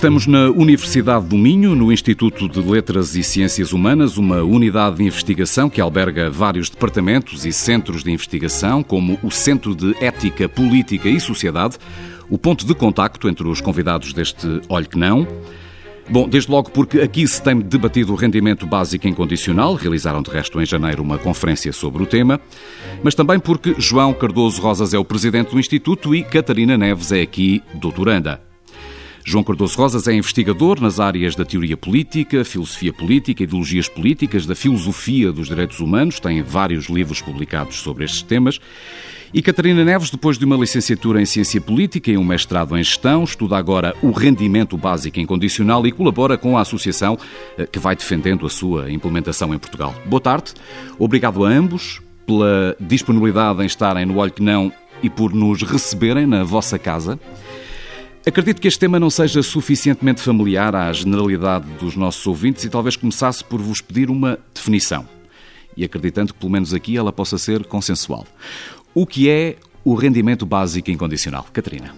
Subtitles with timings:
[0.00, 5.02] Estamos na Universidade do Minho, no Instituto de Letras e Ciências Humanas, uma unidade de
[5.02, 11.06] investigação que alberga vários departamentos e centros de investigação, como o Centro de Ética, Política
[11.06, 11.76] e Sociedade,
[12.30, 15.28] o ponto de contacto entre os convidados deste Olhe que Não.
[16.08, 20.62] Bom, desde logo porque aqui se tem debatido o rendimento básico incondicional, realizaram de resto
[20.62, 22.40] em janeiro uma conferência sobre o tema,
[23.02, 27.20] mas também porque João Cardoso Rosas é o presidente do Instituto e Catarina Neves é
[27.20, 28.49] aqui doutoranda.
[29.24, 34.54] João Cardoso Rosas é investigador nas áreas da teoria política, filosofia política, ideologias políticas, da
[34.54, 38.58] filosofia dos direitos humanos, tem vários livros publicados sobre estes temas.
[39.32, 43.22] E Catarina Neves, depois de uma licenciatura em Ciência Política e um mestrado em Gestão,
[43.22, 47.16] estuda agora o rendimento básico incondicional e colabora com a associação
[47.56, 49.94] eh, que vai defendendo a sua implementação em Portugal.
[50.06, 50.52] Boa tarde,
[50.98, 56.26] obrigado a ambos pela disponibilidade em estarem no Olho que Não e por nos receberem
[56.26, 57.18] na vossa casa.
[58.26, 62.94] Acredito que este tema não seja suficientemente familiar à generalidade dos nossos ouvintes e talvez
[62.94, 65.08] começasse por vos pedir uma definição.
[65.74, 68.26] E acreditando que, pelo menos aqui, ela possa ser consensual.
[68.94, 71.46] O que é o rendimento básico incondicional?
[71.50, 71.94] Catarina.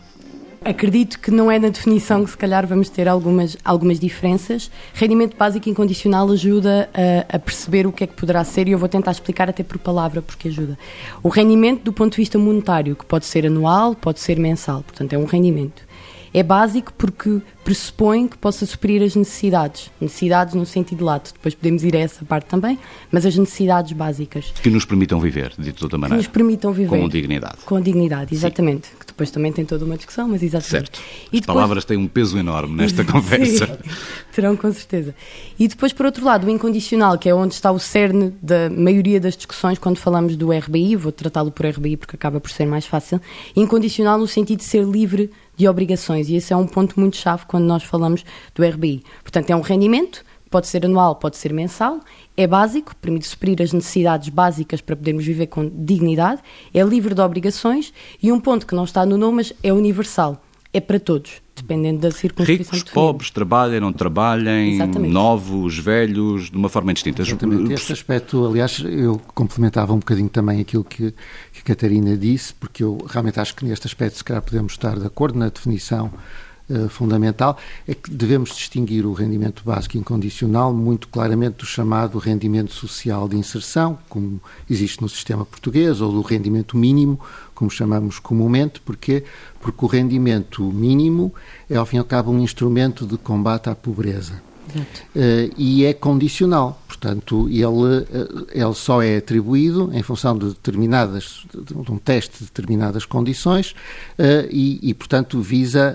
[0.64, 4.70] Acredito que não é na definição que se calhar vamos ter algumas, algumas diferenças.
[4.94, 8.78] Rendimento básico incondicional ajuda a, a, perceber o que é que poderá ser e eu
[8.78, 10.78] vou tentar explicar até por palavra porque ajuda.
[11.20, 15.14] O rendimento do ponto de vista monetário, que pode ser anual, pode ser mensal, portanto
[15.14, 15.82] é um rendimento.
[16.34, 19.90] É básico porque pressupõe que possa suprir as necessidades.
[20.00, 21.32] Necessidades no sentido lato.
[21.32, 22.78] Depois podemos ir a essa parte também,
[23.10, 24.52] mas as necessidades básicas.
[24.62, 26.22] Que nos permitam viver, de toda maneira.
[26.22, 26.88] Que nos permitam viver.
[26.88, 27.58] Com dignidade.
[27.64, 28.88] Com dignidade, exatamente.
[28.88, 28.94] Sim.
[28.98, 30.70] Que depois também tem toda uma discussão, mas exatamente.
[30.70, 31.00] Certo.
[31.32, 31.54] E As depois...
[31.54, 33.66] palavras têm um peso enorme nesta conversa.
[33.66, 33.90] Sim,
[34.32, 35.14] terão com certeza.
[35.58, 39.20] E depois, por outro lado, o incondicional, que é onde está o cerne da maioria
[39.20, 42.86] das discussões quando falamos do RBI, vou tratá-lo por RBI porque acaba por ser mais
[42.86, 43.20] fácil,
[43.54, 45.30] incondicional no sentido de ser livre
[45.62, 46.28] de obrigações.
[46.28, 48.24] E esse é um ponto muito chave quando nós falamos
[48.54, 49.04] do RBI.
[49.22, 52.00] Portanto, é um rendimento, pode ser anual, pode ser mensal,
[52.36, 56.42] é básico, permite suprir as necessidades básicas para podermos viver com dignidade,
[56.74, 60.42] é livre de obrigações e um ponto que não está no nome, mas é universal,
[60.72, 62.72] é para todos dependendo da circunstância.
[62.72, 65.12] Ricos, pobres, trabalhem, não trabalhem, Exatamente.
[65.12, 67.22] novos, velhos, de uma forma distinta.
[67.22, 67.72] Exatamente.
[67.72, 71.12] Este aspecto, aliás, eu complementava um bocadinho também aquilo que,
[71.52, 74.98] que a Catarina disse, porque eu realmente acho que neste aspecto, se calhar, podemos estar
[74.98, 76.10] de acordo na definição
[76.72, 82.72] uh, fundamental, é que devemos distinguir o rendimento básico incondicional muito claramente do chamado rendimento
[82.72, 87.20] social de inserção, como existe no sistema português, ou do rendimento mínimo,
[87.54, 89.24] como chamamos comumente, porque
[89.60, 91.32] porque o rendimento mínimo
[91.70, 94.42] é, ao fim e ao cabo, um instrumento de combate à pobreza.
[95.14, 101.44] Uh, e é condicional, portanto, ele, uh, ele só é atribuído em função de determinadas,
[101.52, 103.72] de um teste de determinadas condições
[104.18, 105.94] uh, e, e, portanto, visa,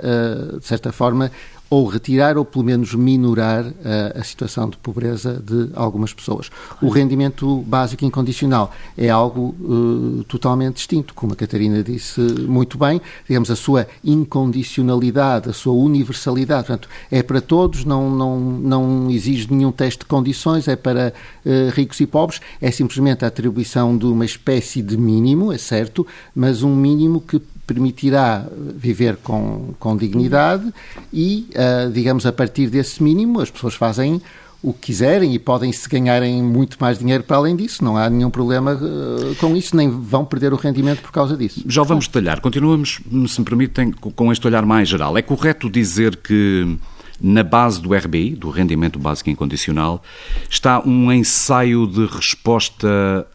[0.59, 1.31] de certa forma,
[1.69, 6.49] ou retirar ou pelo menos minorar a, a situação de pobreza de algumas pessoas.
[6.81, 13.01] O rendimento básico incondicional é algo uh, totalmente distinto, como a Catarina disse muito bem,
[13.27, 19.51] digamos, a sua incondicionalidade, a sua universalidade, portanto, é para todos, não, não, não exige
[19.53, 21.13] nenhum teste de condições, é para
[21.45, 26.07] uh, ricos e pobres, é simplesmente a atribuição de uma espécie de mínimo, é certo,
[26.33, 30.73] mas um mínimo que permitirá viver com, com dignidade
[31.13, 34.21] e, uh, digamos, a partir desse mínimo, as pessoas fazem
[34.63, 37.83] o que quiserem e podem se ganharem muito mais dinheiro para além disso.
[37.83, 41.61] Não há nenhum problema uh, com isso, nem vão perder o rendimento por causa disso.
[41.67, 42.41] Já vamos detalhar.
[42.41, 45.17] Continuamos, se me permitem, com este olhar mais geral.
[45.17, 46.77] É correto dizer que
[47.21, 50.01] na base do RBI, do Rendimento Básico Incondicional,
[50.49, 53.27] está um ensaio de resposta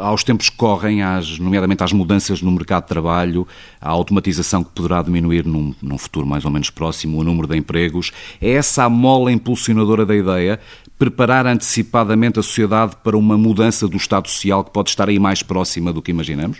[0.00, 3.46] aos tempos que correm, às, nomeadamente às mudanças no mercado de trabalho,
[3.80, 7.56] à automatização que poderá diminuir num, num, futuro mais ou menos próximo o número de
[7.56, 10.58] empregos, é essa a mola impulsionadora da ideia?
[10.98, 15.42] Preparar antecipadamente a sociedade para uma mudança do Estado Social que pode estar aí mais
[15.42, 16.58] próxima do que imaginamos?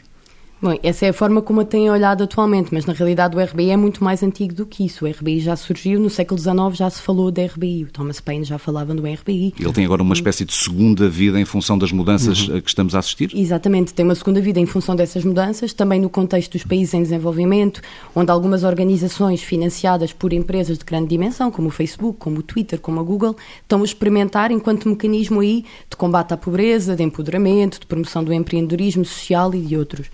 [0.60, 3.70] Bom, essa é a forma como a têm olhado atualmente, mas na realidade o RBI
[3.70, 5.04] é muito mais antigo do que isso.
[5.04, 7.84] O RBI já surgiu no século XIX, já se falou de RBI.
[7.84, 9.54] O Thomas Paine já falava do RBI.
[9.56, 12.60] Ele tem agora uma espécie de segunda vida em função das mudanças uhum.
[12.60, 13.30] que estamos a assistir?
[13.32, 17.02] Exatamente, tem uma segunda vida em função dessas mudanças, também no contexto dos países em
[17.02, 17.80] desenvolvimento,
[18.12, 22.80] onde algumas organizações financiadas por empresas de grande dimensão, como o Facebook, como o Twitter,
[22.80, 27.78] como a Google, estão a experimentar enquanto mecanismo aí de combate à pobreza, de empoderamento,
[27.78, 30.08] de promoção do empreendedorismo social e de outros.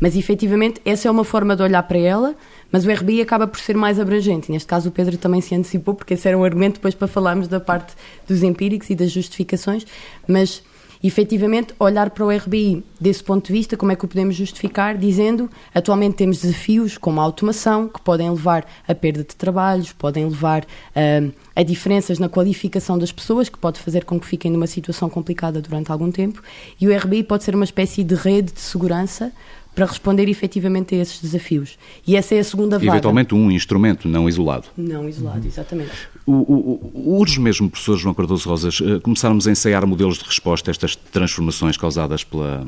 [0.00, 2.34] Mas efetivamente essa é uma forma de olhar para ela,
[2.72, 4.50] mas o RBI acaba por ser mais abrangente.
[4.50, 7.46] Neste caso o Pedro também se antecipou, porque esse era um argumento depois para falarmos
[7.46, 7.94] da parte
[8.26, 9.86] dos empíricos e das justificações,
[10.26, 10.62] mas
[11.02, 14.98] efetivamente olhar para o RBI desse ponto de vista, como é que o podemos justificar,
[14.98, 20.26] dizendo atualmente temos desafios como a automação, que podem levar a perda de trabalhos, podem
[20.26, 24.66] levar uh, a diferenças na qualificação das pessoas, que pode fazer com que fiquem numa
[24.66, 26.42] situação complicada durante algum tempo,
[26.78, 29.32] e o RBI pode ser uma espécie de rede de segurança
[29.74, 31.78] para responder efetivamente a esses desafios.
[32.06, 32.90] E essa é a segunda vaga.
[32.90, 34.68] Eventualmente um instrumento não isolado.
[34.76, 35.90] Não isolado, exatamente.
[36.26, 40.70] O, o, urge mesmo, professor João Cardoso Rosas, eh, começarmos a ensaiar modelos de resposta
[40.70, 42.66] a estas transformações causadas pela,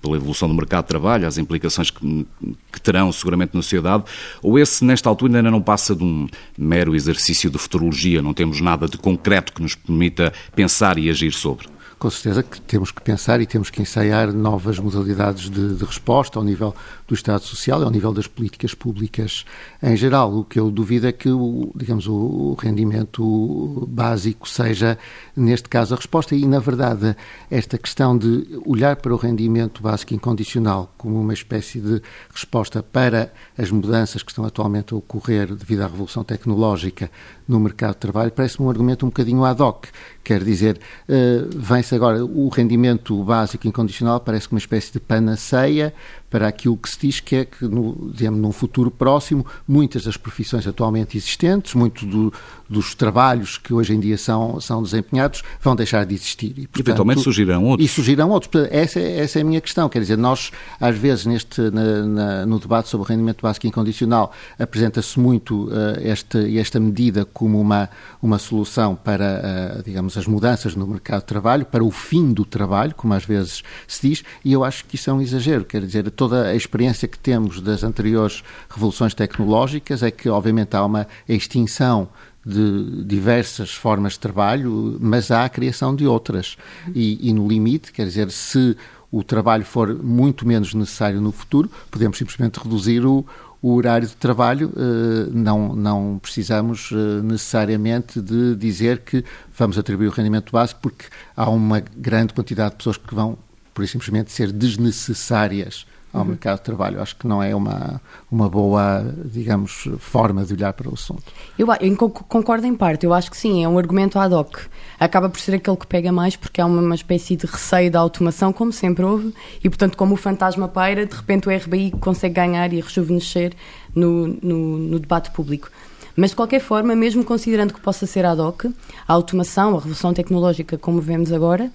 [0.00, 2.26] pela evolução do mercado de trabalho, as implicações que,
[2.72, 4.04] que, terão seguramente na sociedade,
[4.42, 6.26] ou esse, nesta altura, ainda não passa de um
[6.58, 11.32] mero exercício de futurologia, não temos nada de concreto que nos permita pensar e agir
[11.32, 11.71] sobre?
[12.02, 16.36] Com certeza que temos que pensar e temos que ensaiar novas modalidades de, de, resposta
[16.36, 16.74] ao nível
[17.06, 19.44] do Estado Social e ao nível das políticas públicas
[19.80, 20.36] em geral.
[20.36, 24.98] O que eu duvido é que, o, digamos, o rendimento básico seja,
[25.36, 26.34] neste caso, a resposta.
[26.34, 27.14] E, na verdade,
[27.48, 32.02] esta questão de olhar para o rendimento básico incondicional como uma espécie de
[32.34, 37.08] resposta para as mudanças que estão atualmente a ocorrer devido à revolução tecnológica
[37.46, 39.86] no mercado de trabalho parece-me um argumento um bocadinho ad hoc.
[40.24, 45.92] Quer dizer, uh, vem-se agora o rendimento básico incondicional parece uma espécie de panaceia
[46.30, 50.16] para aquilo que se diz que é que, no, digamos, num futuro próximo, muitas das
[50.16, 52.32] profissões atualmente existentes, muitos do,
[52.72, 56.52] dos trabalhos que hoje em dia são, são desempenhados, vão deixar de existir.
[56.56, 57.88] E, portanto, eventualmente surgirão outros.
[57.88, 58.68] E surgirão outros.
[58.70, 59.88] Essa, essa é a minha questão.
[59.88, 64.32] Quer dizer, nós, às vezes, neste, na, na, no debate sobre o rendimento básico incondicional,
[64.58, 67.90] apresenta-se muito uh, esta, esta medida como uma,
[68.22, 72.44] uma solução para, uh, digamos, as mudanças no mercado de trabalho, para o fim do
[72.44, 75.64] trabalho, como às vezes se diz, e eu acho que isso é um exagero.
[75.64, 80.84] Quer dizer, toda a experiência que temos das anteriores revoluções tecnológicas é que, obviamente, há
[80.84, 82.08] uma extinção
[82.44, 86.56] de diversas formas de trabalho, mas há a criação de outras.
[86.94, 88.76] E, e, no limite, quer dizer, se
[89.10, 93.24] o trabalho for muito menos necessário no futuro, podemos simplesmente reduzir o,
[93.60, 94.72] o horário de trabalho.
[94.74, 99.24] Eh, não, não precisamos eh, necessariamente de dizer que
[99.56, 101.04] vamos atribuir o rendimento básico, porque
[101.36, 103.38] há uma grande quantidade de pessoas que vão,
[103.72, 106.28] por simplesmente, ser desnecessárias ao uhum.
[106.28, 107.00] mercado de trabalho.
[107.00, 108.00] Acho que não é uma,
[108.30, 111.24] uma boa, digamos, forma de olhar para o assunto.
[111.58, 114.58] Eu, eu, concordo em parte, eu acho que sim, é um argumento ad hoc.
[115.00, 118.00] Acaba por ser aquele que pega mais porque há uma, uma espécie de receio da
[118.00, 122.34] automação, como sempre houve, e portanto, como o fantasma paira, de repente o RBI consegue
[122.34, 123.52] ganhar e rejuvenescer
[123.94, 125.70] no, no, no debate público.
[126.14, 130.12] Mas, de qualquer forma, mesmo considerando que possa ser ad hoc, a automação, a revolução
[130.12, 131.70] tecnológica, como vemos agora,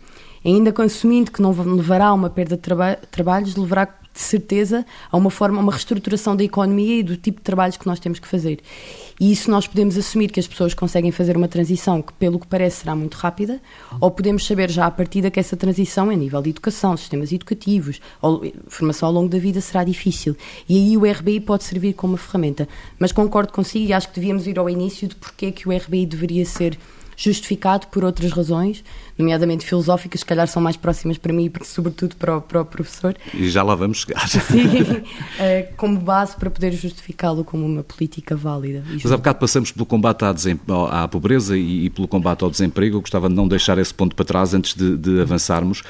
[0.46, 3.88] ainda consumindo que não levará a uma perda de traba trabalhos, levará
[4.18, 7.86] de certeza a uma forma, uma reestruturação da economia e do tipo de trabalhos que
[7.86, 8.60] nós temos que fazer.
[9.20, 12.48] E isso nós podemos assumir que as pessoas conseguem fazer uma transição que, pelo que
[12.48, 13.62] parece, será muito rápida,
[14.02, 18.02] ou podemos saber já à partida que essa transição, a nível de educação, sistemas educativos,
[18.68, 20.36] formação ao longo da vida, será difícil.
[20.68, 22.68] E aí o RBI pode servir como uma ferramenta.
[23.00, 25.76] Mas concordo consigo e acho que devíamos ir ao início de porque é que o
[25.76, 26.78] RBI deveria ser
[27.18, 28.84] justificado por outras razões,
[29.18, 32.66] nomeadamente filosóficas, se calhar são mais próximas para mim, porque sobretudo para o, para o
[32.66, 33.16] professor.
[33.34, 34.30] E já lá vamos chegar.
[34.30, 35.04] Sim,
[35.40, 38.84] é, como base para poder justificá-lo como uma política válida.
[38.88, 42.98] Mas há bocado passamos pelo combate à, à pobreza e, e, pelo combate ao desemprego.
[42.98, 45.82] Eu gostava de não deixar esse ponto para trás antes de, de avançarmos.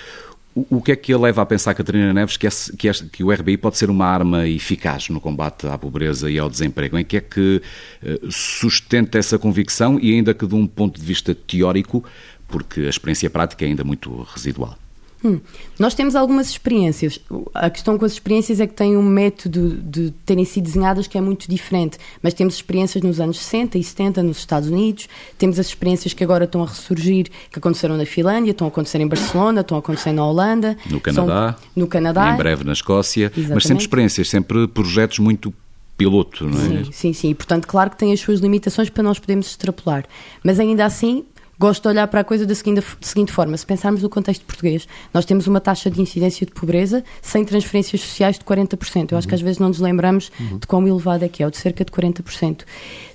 [0.71, 3.23] O, que é que a leva a pensar, Catarina Neves, que, é, que, é, que,
[3.23, 6.97] o RBI pode ser uma arma eficaz no combate à pobreza e ao desemprego?
[6.97, 7.61] Em que é que
[8.01, 12.03] uh, sustenta essa convicção e ainda que de um ponto de vista teórico,
[12.47, 14.75] porque a experiência prática é ainda muito residual?
[15.23, 15.39] Hum.
[15.79, 17.19] Nós temos algumas experiências.
[17.53, 21.17] A questão com as experiências é que tem um método de terem sido desenhadas que
[21.17, 21.97] é muito diferente.
[22.21, 25.07] Mas temos experiências nos anos 60 e 70 nos Estados Unidos,
[25.37, 28.99] temos as experiências que agora estão a ressurgir, que aconteceram na Finlândia, estão a acontecer
[28.99, 30.77] em Barcelona, estão a acontecer na Holanda.
[30.89, 31.55] No Canadá.
[31.59, 32.33] São, no Canadá.
[32.33, 33.25] Em breve na Escócia.
[33.25, 33.53] Exatamente.
[33.53, 35.53] Mas sempre experiências, sempre projetos muito
[35.97, 36.83] piloto, não é?
[36.83, 37.33] Sim, sim, sim.
[37.33, 40.05] Portanto, claro que tem as suas limitações para nós podermos extrapolar.
[40.43, 41.25] Mas ainda assim,
[41.59, 44.45] Gosto de olhar para a coisa da seguinte, da seguinte forma: se pensarmos no contexto
[44.45, 49.11] português, nós temos uma taxa de incidência de pobreza sem transferências sociais de 40%.
[49.11, 50.59] Eu acho que às vezes não nos lembramos uhum.
[50.59, 52.61] de quão elevado é que é, ou de cerca de 40%.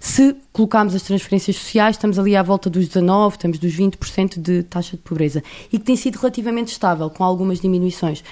[0.00, 4.64] Se colocarmos as transferências sociais, estamos ali à volta dos 19%, estamos dos 20% de
[4.64, 5.40] taxa de pobreza.
[5.72, 8.25] E que tem sido relativamente estável, com algumas diminuições.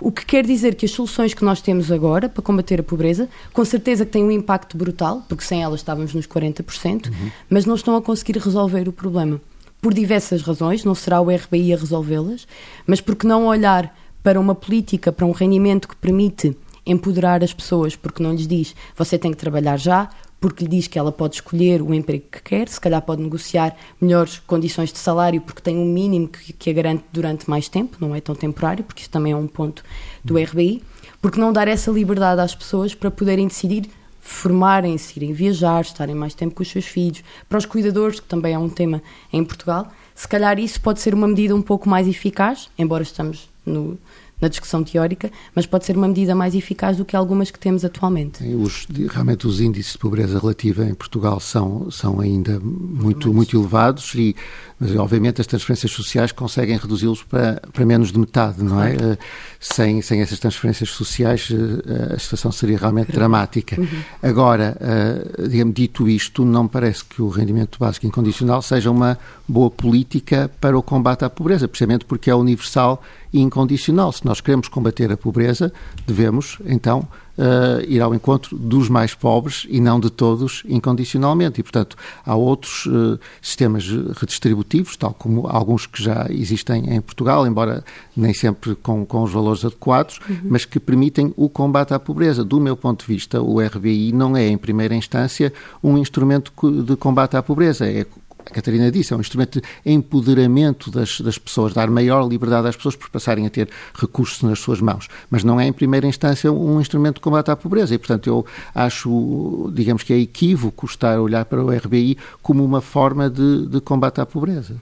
[0.00, 3.28] O que quer dizer que as soluções que nós temos agora para combater a pobreza,
[3.52, 7.30] com certeza que têm um impacto brutal, porque sem elas estávamos nos 40%, uhum.
[7.50, 9.38] mas não estão a conseguir resolver o problema
[9.80, 12.46] por diversas razões, não será o RBI a resolvê-las,
[12.86, 17.96] mas porque não olhar para uma política, para um rendimento que permite empoderar as pessoas,
[17.96, 20.08] porque não lhes diz você tem que trabalhar já,
[20.40, 23.76] porque lhe diz que ela pode escolher o emprego que quer, se calhar pode negociar
[24.00, 27.98] melhores condições de salário porque tem um mínimo que, que a garante durante mais tempo,
[28.00, 29.84] não é tão temporário, porque isso também é um ponto
[30.24, 30.82] do RBI,
[31.20, 33.90] porque não dar essa liberdade às pessoas para poderem decidir
[34.30, 38.54] formarem-se, irem viajar, estarem mais tempo com os seus filhos, para os cuidadores, que também
[38.54, 42.06] é um tema em Portugal, se calhar isso pode ser uma medida um pouco mais
[42.06, 43.98] eficaz, embora estamos no,
[44.40, 47.84] na discussão teórica, mas pode ser uma medida mais eficaz do que algumas que temos
[47.84, 48.42] atualmente.
[48.54, 54.14] Os, realmente os índices de pobreza relativa em Portugal são, são ainda muito, muito elevados
[54.14, 54.34] e
[54.80, 58.94] mas obviamente as transferências sociais conseguem reduzi-los para, para menos de metade, não é?
[58.94, 59.18] Eh,
[59.60, 63.78] sem, sem essas transferências sociais eh, a situação seria realmente dramática.
[63.78, 63.86] Uhum.
[64.22, 69.70] Agora, eh, digamos, dito isto, não parece que o rendimento básico incondicional seja uma boa
[69.70, 74.10] política para o combate à pobreza, precisamente porque é universal e incondicional.
[74.12, 75.70] Se nós queremos combater a pobreza,
[76.06, 77.06] devemos, então,
[77.40, 81.60] uh, ir ao encontro dos mais pobres e não de todos incondicionalmente.
[81.60, 87.46] E, portanto, há outros uh, sistemas redistributivos, tal como alguns que já existem em Portugal,
[87.46, 87.82] embora
[88.14, 90.40] nem sempre com, com os valores adequados, uhum.
[90.44, 92.44] mas que permitem o combate à pobreza.
[92.44, 96.96] Do meu ponto de vista, o RBI não é, em primeira instância, um instrumento de
[96.96, 97.86] combate à pobreza.
[97.86, 98.04] É
[98.46, 102.76] a Catarina disse, é um instrumento de empoderamento das, das pessoas, dar maior liberdade às
[102.76, 105.08] pessoas por passarem a ter recursos nas suas mãos.
[105.30, 107.94] Mas não é, em primeira instância, um instrumento de combate à pobreza.
[107.94, 112.64] E, portanto, eu acho, digamos que é equívoco estar a olhar para o RBI como
[112.64, 114.76] uma forma de, de combate à pobreza.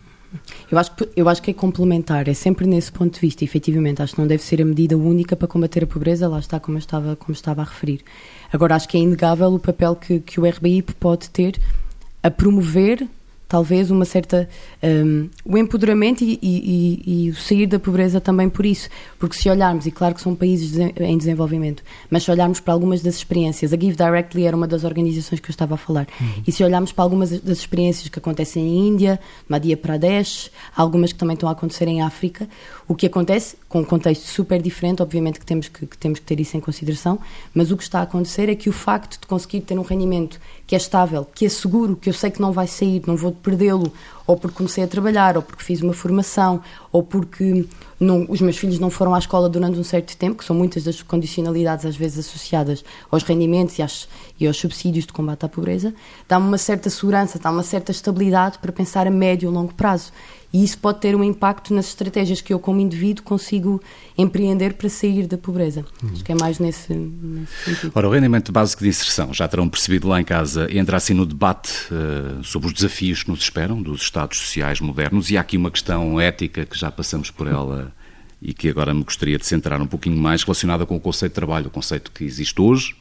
[0.70, 4.02] Eu acho, que, eu acho que é complementar, é sempre nesse ponto de vista, efetivamente.
[4.02, 6.76] Acho que não deve ser a medida única para combater a pobreza, lá está como
[6.76, 8.02] eu estava, como estava a referir.
[8.52, 11.58] Agora, acho que é inegável o papel que, que o RBI pode ter
[12.22, 13.08] a promover
[13.48, 14.48] talvez uma certa
[14.82, 19.48] um, o empoderamento e, e, e, o sair da pobreza também por isso porque se
[19.48, 23.72] olharmos e claro que são países em desenvolvimento mas se olharmos para algumas das experiências
[23.72, 26.42] a Give Directly era uma das organizações que eu estava a falar uhum.
[26.46, 31.18] e se olharmos para algumas das experiências que acontecem em Índia Madhya Pradesh algumas que
[31.18, 32.46] também estão a acontecer em África
[32.86, 36.26] o que acontece com um contexto super diferente obviamente que temos que, que temos que
[36.26, 37.18] ter isso em consideração
[37.54, 40.38] mas o que está a acontecer é que o facto de conseguir ter um rendimento
[40.68, 43.32] que é estável que é seguro que eu sei que não vai sair não vou
[43.32, 43.92] perdê-lo,
[44.28, 46.60] ou porque comecei a trabalhar, ou porque fiz uma formação,
[46.92, 47.66] ou porque
[47.98, 50.84] não, os meus filhos não foram à escola durante um certo tempo, que são muitas
[50.84, 54.06] das condicionalidades às vezes associadas aos rendimentos e, às,
[54.38, 55.94] e aos subsídios de combate à pobreza,
[56.28, 60.12] dá-me uma certa segurança, dá-me uma certa estabilidade para pensar a médio e longo prazo.
[60.52, 63.82] E isso pode ter um impacto nas estratégias que eu, como indivíduo, consigo
[64.16, 65.84] empreender para sair da pobreza.
[66.02, 66.10] Uhum.
[66.12, 67.92] Acho que é mais nesse, nesse, sentido.
[67.94, 71.26] Ora, o rendimento básico de inserção, já terão percebido lá em casa, entra assim no
[71.26, 75.30] debate uh, sobre os desafios que nos esperam dos Estados sociais modernos.
[75.30, 77.92] E há aqui uma questão ética que já passamos por ela
[78.40, 81.34] e que agora me gostaria de centrar um pouquinho mais relacionada com o conceito de
[81.34, 82.94] trabalho, o conceito que existe hoje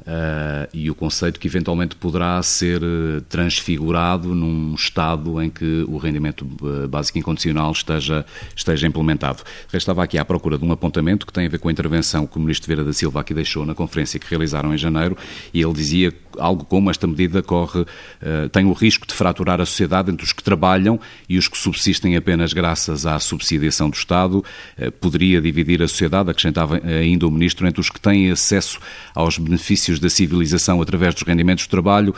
[0.00, 5.96] Uh, e o conceito que eventualmente poderá ser eh, transfigurado num estado em que o
[5.96, 9.42] rendimento eh, básico incondicional esteja, esteja implementado.
[9.72, 12.36] Estava aqui à procura de um apontamento que tem a ver com a intervenção que
[12.36, 15.16] o Ministro Vieira da Silva aqui deixou na conferência que realizaram em janeiro
[15.54, 19.66] e ele dizia algo como esta medida corre, uh, tem o risco de fraturar a
[19.66, 20.98] sociedade entre os que trabalham
[21.28, 24.44] e os que subsistem apenas graças à subsidiação do Estado,
[24.78, 28.78] uh, poderia dividir a sociedade, acrescentava ainda o Ministro, entre os que têm acesso
[29.14, 32.14] aos benefícios da civilização através dos rendimentos de trabalho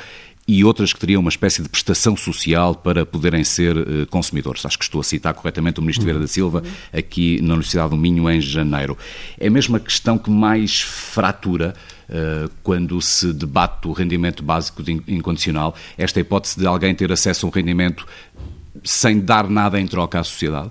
[0.49, 4.65] e outras que teriam uma espécie de prestação social para poderem ser uh, consumidores.
[4.65, 6.63] Acho que estou a citar corretamente o Ministro Vieira da Silva
[6.93, 8.97] aqui na Universidade do Minho em janeiro.
[9.39, 11.75] É mesmo a questão que mais fratura
[12.09, 17.49] uh, quando se debate o rendimento básico incondicional, esta hipótese de alguém ter acesso a
[17.49, 18.07] um rendimento
[18.85, 20.71] sem dar nada em troca à sociedade?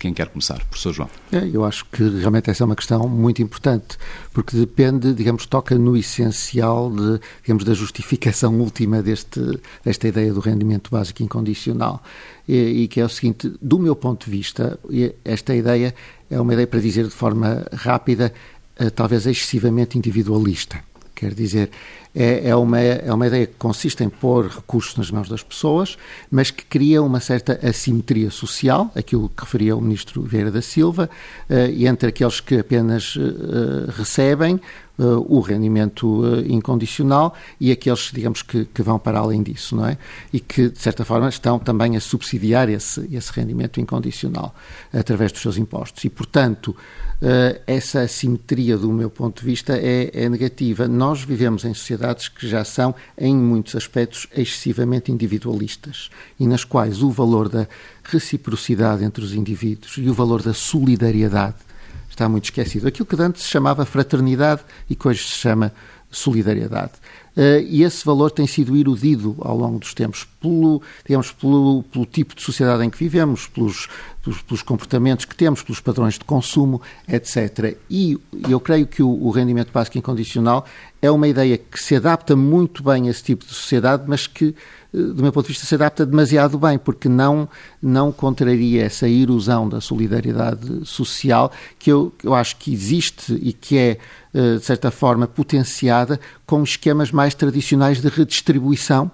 [0.00, 0.64] Quem quer começar?
[0.64, 1.10] Professor João.
[1.30, 3.98] É, eu acho que realmente essa é uma questão muito importante,
[4.32, 10.40] porque depende, digamos, toca no essencial de, digamos, da justificação última deste, desta ideia do
[10.40, 12.02] rendimento básico incondicional.
[12.48, 14.80] E, e que é o seguinte, do meu ponto de vista,
[15.22, 15.94] esta ideia
[16.30, 18.32] é uma ideia, para dizer de forma rápida,
[18.78, 20.82] eh, talvez excessivamente individualista.
[21.20, 21.68] Quer dizer,
[22.14, 25.98] é, é, uma, é uma ideia que consiste em pôr recursos nas mãos das pessoas,
[26.30, 31.10] mas que cria uma certa assimetria social, aquilo que referia o ministro Vieira da Silva,
[31.50, 34.58] uh, entre aqueles que apenas uh, recebem
[35.00, 39.98] uh, o rendimento incondicional e aqueles, digamos, que, que, vão para além disso, não é?
[40.32, 44.54] E que, de certa forma, estão também a subsidiar esse, esse rendimento incondicional
[44.92, 46.04] através dos seus impostos.
[46.04, 46.76] E, portanto,
[47.66, 50.88] essa assimetria, do meu ponto de vista, é, é negativa.
[50.88, 56.64] Nós vivemos em sociedade sociedades que já são, em muitos aspectos, excessivamente individualistas e nas
[56.64, 57.66] quais o valor da
[58.04, 61.56] reciprocidade entre os indivíduos e o valor da solidariedade
[62.20, 62.86] está muito esquecido.
[62.86, 65.72] Aquilo que antes se chamava fraternidade e que hoje se chama
[66.10, 66.92] solidariedade.
[67.36, 72.04] Uh, e esse valor tem sido erudido ao longo dos tempos pelo, digamos, pelo, pelo
[72.04, 73.88] tipo de sociedade em que vivemos, pelos,
[74.22, 77.78] pelos, pelos, comportamentos que temos, pelos padrões de consumo, etc.
[77.88, 80.66] E eu creio que o, o, rendimento básico incondicional
[81.00, 84.54] é uma ideia que se adapta muito bem a esse tipo de sociedade, mas que
[84.92, 87.48] do meu ponto de vista, se adapta demasiado bem, porque não,
[87.80, 93.78] não contraria essa erosão da solidariedade social que eu, eu acho que existe e que
[93.78, 93.98] é,
[94.34, 99.10] eh, de certa forma, potenciada com esquemas mais tradicionais de redistribuição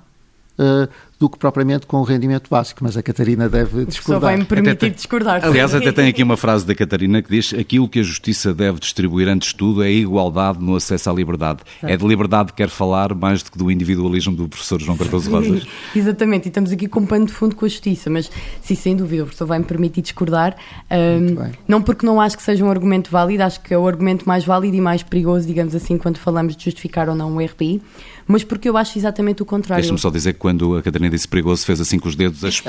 [0.59, 4.21] uh, do que propriamente com o rendimento básico, mas a Catarina deve discordar.
[4.21, 5.45] Só vai-me permitir discordar.
[5.45, 8.79] Aliás, até tem aqui uma frase da Catarina que diz aquilo que a justiça deve
[8.79, 11.61] distribuir antes de tudo é a igualdade no acesso à liberdade.
[11.83, 14.97] É, é de liberdade que quer falar mais do que do individualismo do professor João
[14.97, 15.67] Cardoso Rosas.
[15.95, 18.31] Exatamente, e estamos aqui com um pano de fundo com a justiça, mas
[18.61, 20.55] sim, sem dúvida, o professor vai-me permitir discordar,
[20.91, 24.27] um, não porque não acho que seja um argumento válido, acho que é o argumento
[24.27, 27.81] mais válido e mais perigoso, digamos assim, quando falamos de justificar ou não o RPI,
[28.27, 29.83] mas porque eu acho exatamente o contrário.
[29.83, 32.61] Deixa-me só dizer que quando a Catarina disse perigoso, fez assim com os dedos, as,
[32.61, 32.65] uh,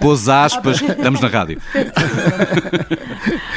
[0.00, 1.60] pôs aspas, estamos na rádio.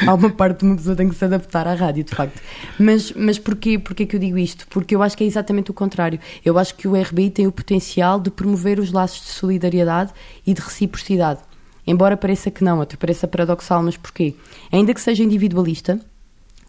[0.06, 2.40] Há uma parte de uma pessoa que tem que se adaptar à rádio, de facto.
[2.78, 4.66] Mas, mas porquê, porquê que eu digo isto?
[4.68, 6.18] Porque eu acho que é exatamente o contrário.
[6.44, 10.12] Eu acho que o RBI tem o potencial de promover os laços de solidariedade
[10.46, 11.40] e de reciprocidade.
[11.86, 14.34] Embora pareça que não, até pareça paradoxal, mas porquê?
[14.70, 16.00] Ainda que seja individualista,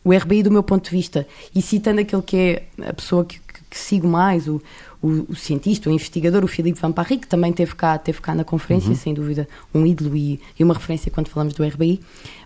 [0.04, 3.40] o RBI, do meu ponto de vista, e citando aquele que é a pessoa que,
[3.74, 4.62] que sigo mais, o,
[5.02, 8.36] o, o, cientista, o investigador, o Filipe Van Parry, que também teve cá, teve cá
[8.36, 8.96] na conferência, uhum.
[8.96, 12.00] sem dúvida, um ídolo e, e, uma referência quando falamos do RBI,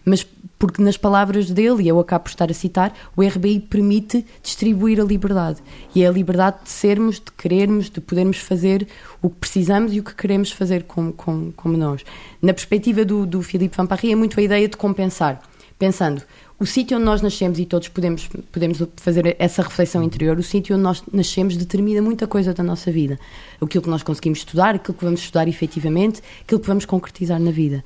[0.06, 0.26] mas
[0.58, 5.02] porque nas palavras dele, e eu acabo por estar a citar, o RBI permite distribuir
[5.02, 5.62] a liberdade.
[5.94, 8.88] E é a liberdade de sermos, de querermos, de podermos fazer
[9.22, 12.06] o que precisamos e o que queremos fazer como, como, como nós.
[12.42, 15.42] Na perspectiva do, do Filipe Van Parry, é muito a ideia de compensar.
[15.78, 16.24] Pensando,
[16.60, 20.76] o sítio onde nós nascemos, e todos podemos, podemos fazer essa reflexão interior, o sítio
[20.76, 23.20] onde nós nascemos determina muita coisa da nossa vida.
[23.62, 27.52] Aquilo que nós conseguimos estudar, aquilo que vamos estudar efetivamente, aquilo que vamos concretizar na
[27.52, 27.84] vida.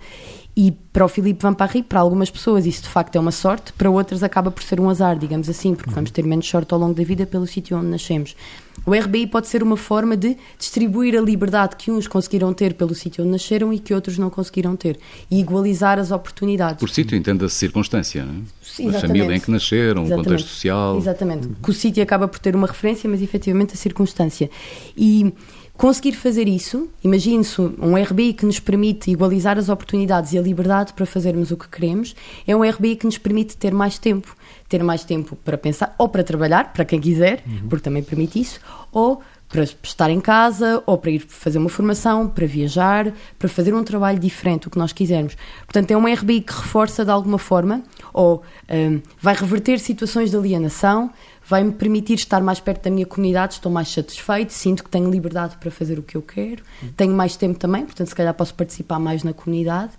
[0.55, 3.71] E para o Filipe Van Parry, para algumas pessoas isso de facto é uma sorte,
[3.73, 6.79] para outras acaba por ser um azar, digamos assim, porque vamos ter menos sorte ao
[6.79, 8.35] longo da vida pelo sítio onde nascemos.
[8.85, 12.93] O RBI pode ser uma forma de distribuir a liberdade que uns conseguiram ter pelo
[12.93, 16.79] sítio onde nasceram e que outros não conseguiram ter e igualizar as oportunidades.
[16.79, 18.43] Por sítio entenda-se circunstância, não
[18.89, 18.95] é?
[18.95, 20.11] A família em que nasceram, exatamente.
[20.11, 20.97] o contexto social.
[20.97, 21.49] Exatamente.
[21.61, 24.49] Que o sítio acaba por ter uma referência, mas efetivamente a circunstância.
[24.97, 25.31] E
[25.81, 30.93] Conseguir fazer isso, imagine-se um RBI que nos permite igualizar as oportunidades e a liberdade
[30.93, 32.15] para fazermos o que queremos,
[32.45, 34.37] é um RBI que nos permite ter mais tempo.
[34.69, 37.67] Ter mais tempo para pensar, ou para trabalhar, para quem quiser, uhum.
[37.67, 38.59] porque também permite isso,
[38.91, 43.73] ou para estar em casa, ou para ir fazer uma formação, para viajar, para fazer
[43.73, 45.35] um trabalho diferente, o que nós quisermos.
[45.65, 47.81] Portanto, é um RBI que reforça de alguma forma,
[48.13, 51.09] ou um, vai reverter situações de alienação,
[51.51, 55.57] vai-me permitir estar mais perto da minha comunidade, estou mais satisfeito, sinto que tenho liberdade
[55.57, 56.63] para fazer o que eu quero,
[56.95, 59.91] tenho mais tempo também, portanto, se calhar posso participar mais na comunidade.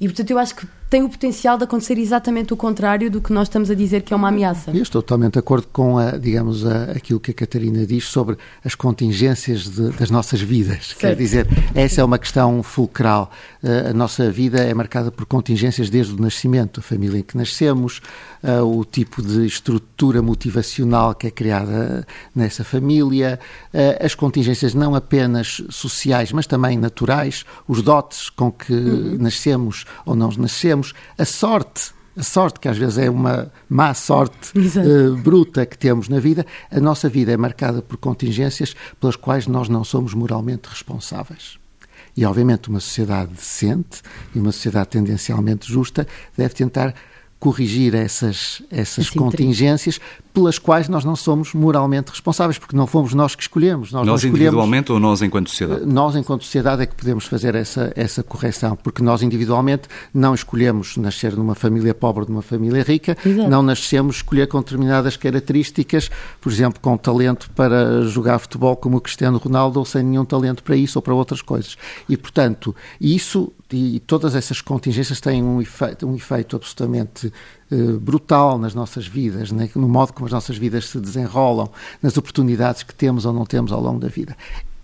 [0.00, 3.32] E, portanto, eu acho que tem o potencial de acontecer exatamente o contrário do que
[3.32, 4.70] nós estamos a dizer que é uma ameaça.
[4.70, 8.38] Eu estou totalmente de acordo com, a, digamos, a, aquilo que a Catarina diz sobre
[8.64, 10.88] as contingências de, das nossas vidas.
[10.88, 11.00] Certo.
[11.00, 13.30] Quer dizer, essa é uma questão fulcral.
[13.62, 17.36] Uh, a nossa vida é marcada por contingências desde o nascimento, a família em que
[17.36, 18.00] nascemos,
[18.42, 23.38] uh, o tipo de estrutura motivacional que é criada nessa família,
[23.74, 29.18] uh, as contingências não apenas sociais, mas também naturais, os dotes com que uhum.
[29.20, 33.94] nascemos ou não nascemos temos a sorte a sorte, que às vezes é uma má
[33.94, 39.14] sorte uh, bruta que temos na vida, a nossa vida é marcada por contingências pelas
[39.14, 41.60] quais nós não somos moralmente responsáveis.
[42.16, 44.02] E, obviamente, uma sociedade decente
[44.34, 46.92] e uma sociedade tendencialmente justa deve tentar
[47.38, 50.00] corrigir essas, essas contingências
[50.34, 53.92] pelas quais nós não somos moralmente responsáveis, porque não fomos nós que escolhemos.
[53.92, 55.86] Nós, nós individualmente ou nós enquanto sociedade?
[55.86, 60.96] Nós, enquanto sociedade, é que podemos fazer essa, essa correção, porque nós individualmente não escolhemos
[60.96, 63.48] nascer numa família pobre ou numa família rica, Exato.
[63.48, 69.00] não nascemos escolher com determinadas características, por exemplo, com talento para jogar futebol como o
[69.00, 71.76] Cristiano Ronaldo ou sem nenhum talento para isso ou para outras coisas.
[72.08, 77.32] E, portanto, isso e todas essas contingências têm um efeito, um efeito absolutamente
[77.70, 79.68] uh, brutal nas nossas vidas, né?
[79.74, 81.70] no modo como as nossas vidas se desenrolam,
[82.02, 84.36] nas oportunidades que temos ou não temos ao longo da vida.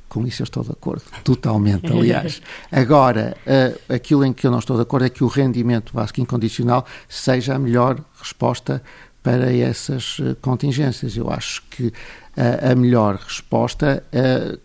[0.08, 2.42] Com isso eu estou de acordo, totalmente, aliás.
[2.70, 6.20] Agora, uh, aquilo em que eu não estou de acordo é que o rendimento básico
[6.20, 8.82] incondicional seja a melhor resposta
[9.24, 11.16] para essas uh, contingências.
[11.16, 11.92] Eu acho que
[12.36, 14.02] a melhor resposta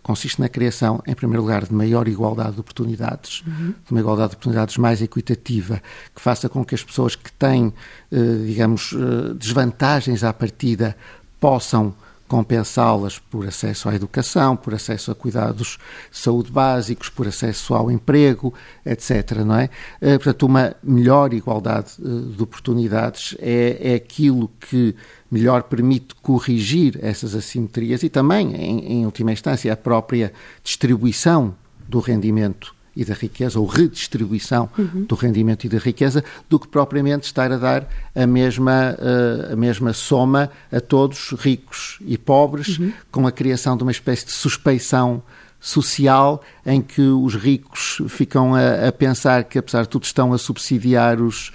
[0.02, 3.74] consiste na criação, em primeiro lugar, de maior igualdade de oportunidades, uhum.
[3.86, 5.80] de uma igualdade de oportunidades mais equitativa,
[6.12, 7.72] que faça com que as pessoas que têm,
[8.10, 10.96] eh, digamos, eh, desvantagens à partida
[11.38, 11.94] possam
[12.30, 15.78] compensá-las por acesso à educação, por acesso a cuidados
[16.12, 18.54] de saúde básicos, por acesso ao emprego,
[18.86, 19.38] etc.
[19.44, 19.68] Não é?
[20.00, 24.94] Eh, portanto, uma melhor igualdade eh, de oportunidades é, é aquilo que
[25.28, 31.56] melhor permite corrigir essas assimetrias e também, em, em última instância, a própria distribuição
[31.88, 35.04] do rendimento e da riqueza, ou redistribuição uhum.
[35.04, 39.56] do rendimento e da riqueza, do que propriamente estar a dar a mesma, uh, a
[39.56, 42.92] mesma soma a todos, ricos e pobres, uhum.
[43.10, 45.22] com a criação de uma espécie de suspeição
[45.60, 50.38] social em que os ricos ficam a, a pensar que, apesar de tudo, estão a
[50.38, 51.52] subsidiar os,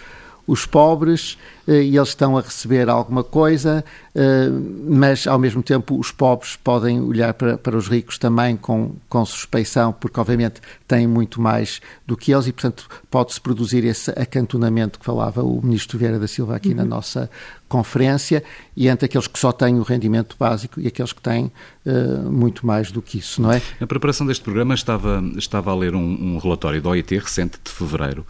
[0.47, 4.49] os pobres eh, e eles estão a receber alguma coisa, eh,
[4.87, 9.25] mas ao mesmo tempo os pobres podem olhar para, para os ricos também com, com
[9.25, 14.99] suspeição, porque obviamente têm muito mais do que eles e, portanto, pode-se produzir esse acantonamento
[14.99, 16.75] que falava o ministro Vieira da Silva aqui uhum.
[16.75, 17.29] na nossa
[17.67, 18.43] conferência
[18.77, 21.51] e entre aqueles que só têm o rendimento básico e aqueles que têm
[21.85, 23.61] uh, muito mais do que isso, não é?
[23.79, 27.71] Na preparação deste programa estava, estava a ler um, um relatório da OIT recente de
[27.71, 28.25] fevereiro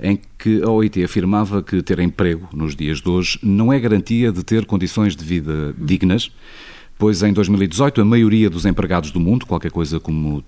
[0.00, 4.30] em que a OIT afirmava que ter emprego nos dias de hoje não é garantia
[4.30, 6.30] de ter condições de vida dignas,
[6.98, 10.44] pois em 2018 a maioria dos empregados do mundo, qualquer coisa como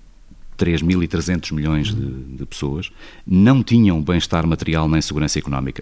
[0.57, 2.91] 3.300 milhões de, de, pessoas,
[3.25, 5.81] não tinham bem-estar material nem segurança económica.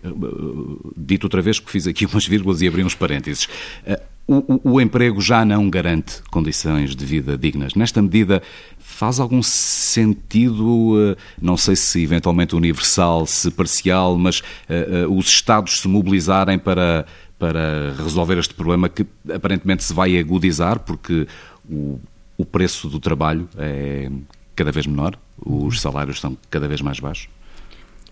[0.95, 3.49] Dito outra vez, porque fiz aqui umas vírgulas e abri uns parênteses.
[4.27, 7.75] O, o, emprego já não garante condições de vida dignas.
[7.75, 8.43] Nesta medida,
[8.77, 15.27] faz algum sentido, eh, não sei se eventualmente universal, se parcial, mas uh, uh, os
[15.27, 17.05] Estados se mobilizarem para,
[17.39, 21.25] para resolver este problema que aparentemente se vai agudizar, porque
[21.69, 21.97] o,
[22.37, 24.11] o preço do trabalho é
[24.57, 27.29] cada vez menor, os salários estão cada vez mais baixos?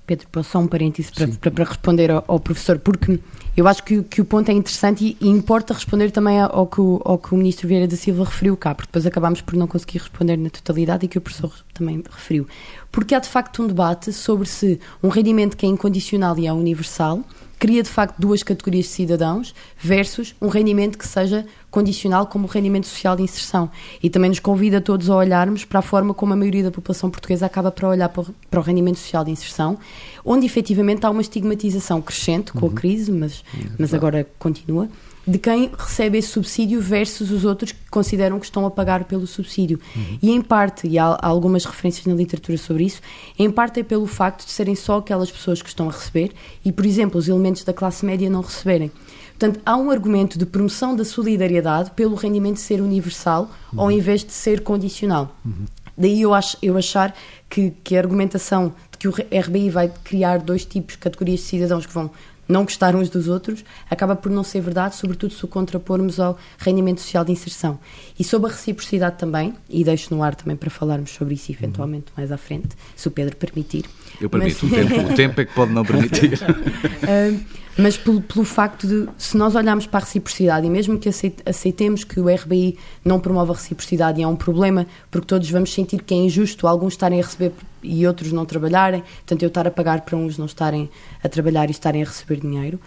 [0.05, 3.19] Pedro, só um parênteses para, para, para, responder ao, ao, professor, porque
[3.57, 6.79] eu acho que, que o ponto é interessante e, e, importa responder também ao que,
[6.79, 9.67] o, ao que o ministro Vieira da Silva referiu cá, porque depois acabámos por não
[9.67, 12.47] conseguir responder na totalidade e que o professor também referiu.
[12.91, 16.53] Porque há de facto um debate sobre se um rendimento que é incondicional e é
[16.53, 17.21] universal
[17.57, 22.49] cria de facto duas categorias de cidadãos versus um rendimento que seja condicional como o
[22.49, 23.69] rendimento social de inserção.
[24.01, 26.71] E também nos convida a todos a olharmos para a forma como a maioria da
[26.71, 29.77] população portuguesa acaba para olhar para o rendimento social de inserção,
[30.23, 32.75] onde efetivamente há uma estigmatização crescente com a uhum.
[32.75, 33.43] crise, mas,
[33.77, 34.87] mas agora continua,
[35.27, 39.25] de quem recebe esse subsídio versus os outros que consideram que estão a pagar pelo
[39.25, 39.79] subsídio.
[39.95, 40.19] Uhum.
[40.21, 43.01] E em parte, e há, há, algumas referências na literatura sobre isso,
[43.37, 46.31] em parte é pelo facto de serem só aquelas pessoas que estão a receber
[46.63, 48.91] e, por exemplo, os elementos da classe média não receberem.
[49.37, 53.81] Portanto, há um argumento de promoção da solidariedade pelo rendimento ser universal uhum.
[53.81, 55.35] ao invés de ser condicional.
[55.43, 55.65] Uhum.
[55.97, 57.15] Daí eu, acho, eu achar
[57.49, 61.85] que, que a argumentação de que o RBI vai criar dois tipos, categorias de cidadãos
[61.85, 62.11] que vão
[62.47, 66.37] não gostar uns dos outros, acaba por não ser verdade, sobretudo se o contrapormos ao
[66.57, 67.79] rendimento social de inserção.
[68.17, 72.07] E sobre a reciprocidade também, e deixo no ar também para falarmos sobre isso eventualmente
[72.15, 73.85] mais à frente, se o Pedro permitir.
[74.19, 74.71] Eu permito, Mas...
[74.71, 76.33] o, tempo, o tempo é que pode não permitir.
[76.33, 81.09] uh, mas pelo, pelo facto de, se nós olharmos para a reciprocidade, e mesmo que
[81.45, 85.73] aceitemos que o RBI não promove a reciprocidade e é um problema, porque todos vamos
[85.73, 87.51] sentir que é injusto alguns estarem a receber
[87.85, 90.89] e outros não trabalharem, portanto eu estar a pagar para uns não estarem
[91.23, 92.79] a trabalhar e estarem a receber dinheiro,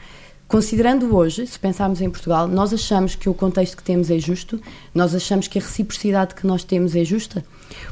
[0.48, 4.58] Considerando hoje, se pensarmos em Portugal, nós achamos que o contexto que temos é justo,
[4.94, 7.44] nós achamos que a reciprocidade que nós temos é justa,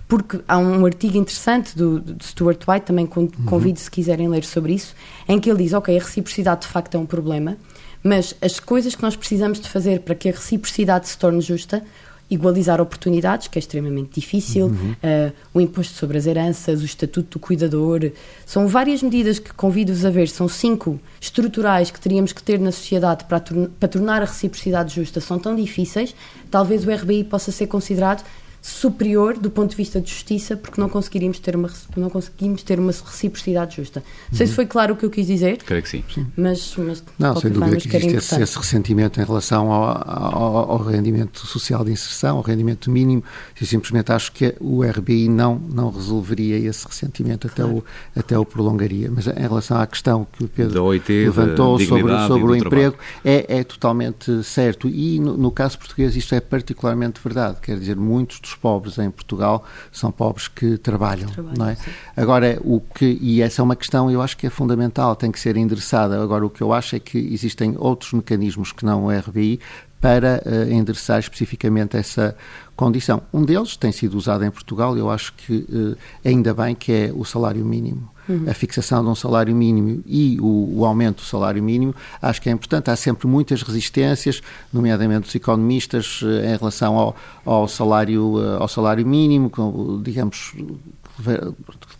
[0.08, 3.28] porque há um artigo interessante do, do Stuart White, também uhum.
[3.44, 4.94] convido se quiserem ler sobre isso,
[5.28, 7.58] em que ele diz, ok, a reciprocidade de facto é um problema,
[8.02, 11.84] mas as coisas que nós precisamos de fazer para que a reciprocidade se torne justa,
[12.30, 14.92] igualizar oportunidades, que é extremamente difícil, uhum.
[14.92, 18.10] uh, o imposto sobre as heranças, o estatuto do cuidador.
[18.44, 22.72] São várias medidas que convido-vos a ver, são cinco estruturais que teríamos que ter na
[22.72, 23.40] sociedade para,
[23.78, 25.20] para tornar a reciprocidade justa.
[25.20, 26.14] São tão difíceis,
[26.50, 28.24] talvez o RBI possa ser considerado
[28.66, 32.80] superior do ponto de vista de justiça, porque não conseguiríamos ter uma, não conseguimos ter
[32.80, 34.02] uma reciprocidade justa.
[34.28, 35.58] Não sei se foi claro o que eu quis dizer.
[35.58, 36.02] Creio que sim.
[36.12, 36.26] sim.
[36.36, 40.78] Mas, mas não, sem dúvida que existe esse, esse, ressentimento em relação ao, ao, ao,
[40.78, 43.22] rendimento social de inserção, ao rendimento mínimo.
[43.60, 47.70] Eu simplesmente acho que o RBI não, não resolveria esse ressentimento, claro.
[47.70, 49.08] até, o, até o prolongaria.
[49.14, 53.58] Mas em relação à questão que o Pedro OIT, levantou sobre, sobre o emprego, é,
[53.60, 54.88] é totalmente certo.
[54.88, 57.58] E no, no caso português isto é particularmente verdade.
[57.62, 61.74] Quer dizer, muitos dos pobres em Portugal são pobres que trabalham, Trabalho, não é?
[61.74, 61.90] Sim.
[62.16, 65.38] Agora, o que, e essa é uma questão, eu acho que é fundamental, tem que
[65.38, 66.20] ser endereçada.
[66.22, 69.60] Agora, o que eu acho é que existem outros mecanismos que não o RBI
[70.00, 72.36] para uh, endereçar especificamente essa
[72.74, 73.22] condição.
[73.32, 77.12] Um deles tem sido usado em Portugal, eu acho que uh, ainda bem que é
[77.14, 78.08] o salário mínimo.
[78.28, 78.44] Uhum.
[78.48, 82.48] a fixação de um salário mínimo e o, o, aumento do salário mínimo, acho que
[82.48, 82.90] é importante.
[82.90, 88.68] Há sempre muitas resistências, nomeadamente dos economistas, eh, em relação ao, ao, salário, eh, ao
[88.68, 89.50] salário mínimo,
[90.02, 90.54] digamos,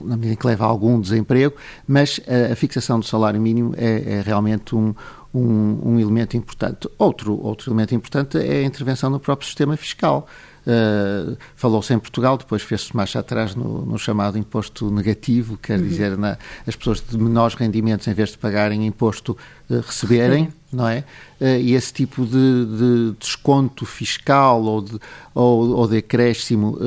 [0.04, 1.54] na medida em que leva a algum desemprego,
[1.86, 4.94] mas a, a fixação do salário mínimo é, é realmente um,
[5.34, 6.88] um, um, elemento importante.
[6.98, 10.26] Outro, outro elemento importante é a intervenção no próprio sistema fiscal.
[10.66, 15.86] Uh, Falou-se em Portugal, depois fez-se marcha atrás no, no, chamado imposto negativo, quer uhum.
[15.86, 19.36] dizer, na, as pessoas de menores rendimentos, em vez de pagarem imposto,
[19.68, 21.04] receberem, não é?
[21.40, 22.30] Uh, e esse tipo de,
[22.66, 24.98] de desconto fiscal ou de,
[25.34, 26.78] ou, ou de acréscimo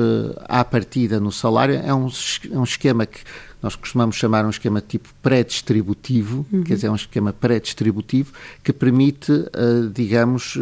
[0.48, 2.08] à partida no salário é um,
[2.50, 3.20] é um esquema que
[3.62, 6.64] nós costumamos chamar um esquema tipo pré-distributivo, uhum.
[6.64, 8.32] quer dizer, é um esquema pré-distributivo
[8.64, 9.30] que permite,
[9.92, 10.56] digamos,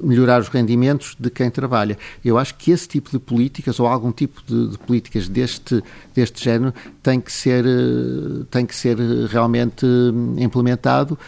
[0.00, 1.98] melhorar os rendimentos de quem trabalha.
[2.24, 5.82] Eu acho que esse tipo de políticas ou algum tipo de, de políticas deste,
[6.14, 7.64] deste género tem que ser,
[8.52, 8.96] tem que ser
[9.28, 9.84] realmente
[10.36, 11.18] implementado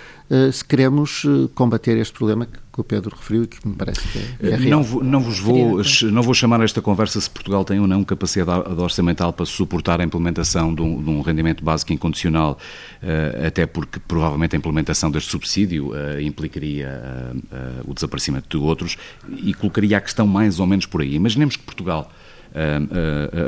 [0.53, 4.51] se queremos combater este problema que o Pedro referiu e que me parece que é,
[4.51, 4.85] é real.
[4.85, 8.81] Não, não, vos vou, não vou chamar esta conversa se Portugal tem ou não capacidade
[8.81, 12.59] orçamental para suportar a implementação de um, de um rendimento básico incondicional,
[13.45, 15.91] até porque provavelmente a implementação deste subsídio
[16.23, 17.33] implicaria
[17.85, 18.97] o desaparecimento de outros
[19.37, 21.15] e colocaria a questão mais ou menos por aí.
[21.15, 22.11] Imaginemos que Portugal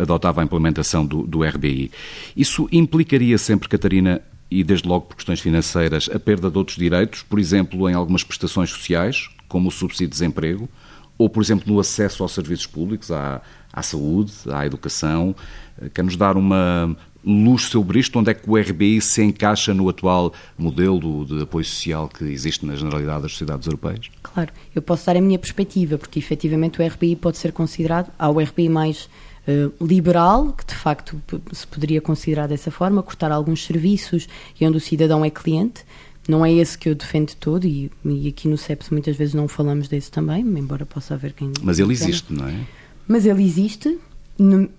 [0.02, 1.90] adotava a implementação do, do RBI.
[2.36, 4.20] Isso implicaria sempre, Catarina,
[4.52, 8.22] e, desde logo por questões financeiras, a perda de outros direitos, por exemplo, em algumas
[8.22, 10.68] prestações sociais, como o subsídio de desemprego,
[11.16, 13.40] ou, por exemplo, no acesso aos serviços públicos, à,
[13.72, 15.34] à saúde, à educação.
[15.80, 18.18] Eh, quer nos dar uma luz sobre isto?
[18.18, 22.66] Onde é que o RBI se encaixa no atual modelo de apoio social que existe
[22.66, 24.10] na generalidade das sociedades europeias?
[24.22, 28.28] Claro, eu posso dar a minha perspectiva, porque efetivamente o RBI pode ser considerado, há
[28.28, 29.08] o RBI mais
[29.46, 31.20] uh, liberal, que de facto
[31.52, 34.28] se poderia considerar dessa forma, cortar alguns serviços
[34.60, 35.84] e onde o cidadão é cliente.
[36.28, 39.48] Não é esse que eu defendo todo, e, e aqui no CEPS muitas vezes não
[39.48, 41.52] falamos desse também, embora possa haver quem.
[41.60, 42.60] Mas ele existe, não é?
[43.08, 43.98] Mas ele existe,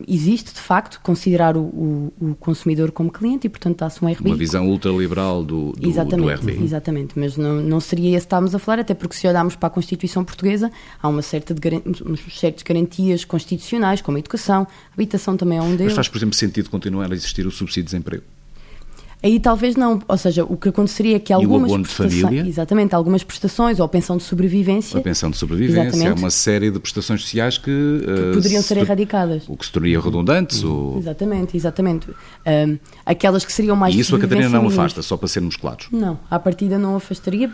[0.08, 4.32] existe de facto considerar o, o, o, consumidor como cliente e portanto dá-se um RBI.
[4.32, 6.64] Uma visão ultraliberal do, do, exatamente, do RBI.
[6.64, 9.68] Exatamente, mas não, não seria esse que estávamos a falar, até porque se olharmos para
[9.68, 10.72] a Constituição Portuguesa
[11.02, 11.62] há uma certa de,
[12.32, 15.86] certas garantias constitucionais, como a educação, a habitação também é um deles.
[15.86, 18.24] Mas faz, por exemplo, sentido continuar a existir o subsídio de desemprego?
[19.24, 22.46] Aí talvez não, ou seja, o que aconteceria é que algumas e o prestações, família?
[22.46, 26.30] exatamente, algumas prestações ou pensão de sobrevivência, a pensão de sobrevivência, é exatamente, é uma
[26.30, 30.62] série de prestações sociais que, que uh, poderiam ser erradicadas, o que se tornaria redundantes,
[30.62, 30.94] uhum.
[30.94, 30.98] ou...
[30.98, 35.30] exatamente, exatamente, um, aquelas que seriam mais e isso a Catarina não afasta, só para
[35.30, 35.88] sermos claros.
[35.90, 37.50] Não, à partida não afastaria,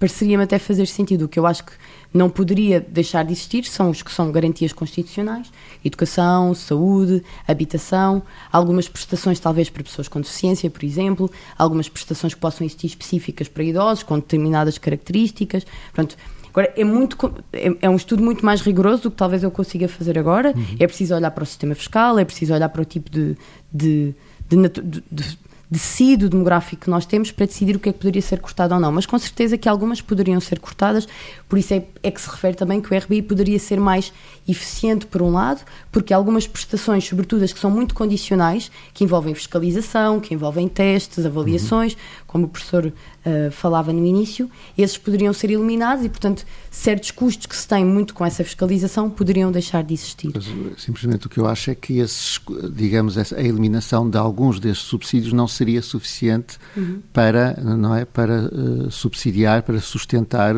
[0.00, 1.26] pareceria-me até fazer sentido.
[1.26, 1.72] O que eu acho que
[2.16, 5.50] não poderia deixar de existir são os que são garantias constitucionais,
[5.84, 12.40] educação, saúde, habitação, algumas prestações talvez para pessoas com deficiência, por exemplo, algumas prestações que
[12.40, 15.66] possam existir específicas para idosos com determinadas características.
[15.92, 16.16] Pronto,
[16.56, 17.18] Agora, é, muito,
[17.52, 20.54] é, é, um estudo muito mais rigoroso do que talvez eu consiga fazer agora.
[20.56, 20.76] Uhum.
[20.80, 23.36] É preciso olhar para o sistema fiscal, é preciso olhar para o tipo de,
[23.70, 24.14] de,
[24.48, 25.38] de, de
[25.70, 28.74] decide o demográfico que nós temos para decidir o que é que poderia ser cortado
[28.74, 28.92] ou não.
[28.92, 31.08] Mas com certeza que algumas poderiam ser cortadas,
[31.48, 34.12] por isso é, é, que se refere também que o RBI poderia ser mais
[34.48, 39.34] eficiente, por um lado, porque algumas prestações, sobretudo as que são muito condicionais, que envolvem
[39.34, 41.98] fiscalização, que envolvem testes, avaliações, uhum.
[42.26, 47.46] Como o professor uh, falava no início, esses poderiam ser eliminados e, portanto, certos custos
[47.46, 50.30] que se têm muito com essa fiscalização poderiam deixar de existir.
[50.34, 52.40] Mas, simplesmente o que eu acho é que esses,
[52.72, 57.00] digamos, a eliminação de alguns destes subsídios não seria suficiente uhum.
[57.12, 60.56] para, não é, para uh, subsidiar, para sustentar